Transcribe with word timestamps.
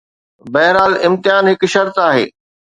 بهرحال، 0.53 0.93
امتحان 1.07 1.43
هڪ 1.51 1.61
شرط 1.73 1.95
آهي. 2.09 2.25